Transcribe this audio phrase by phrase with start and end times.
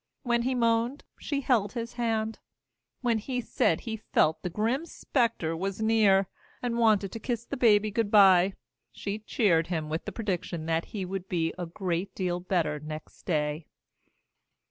[0.23, 2.39] When he moaned, she held his hand.
[3.01, 6.25] When he said he felt that the grim specter was near,
[6.59, 8.55] and wanted to kiss the baby good by,
[8.91, 13.27] she cheered him with the prediction that he would be a great deal better next
[13.27, 13.67] day.